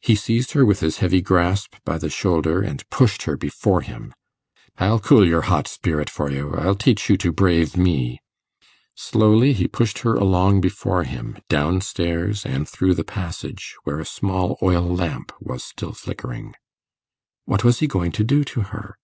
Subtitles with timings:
[0.00, 4.14] He seized her with his heavy grasp by the shoulder, and pushed her before him.
[4.78, 6.54] 'I'll cool your hot spirit for you!
[6.56, 8.22] I'll teach you to brave me!'
[8.94, 14.06] Slowly he pushed her along before him, down stairs and through the passage, where a
[14.06, 16.54] small oil lamp was still flickering.
[17.44, 18.96] What was he going to do to her?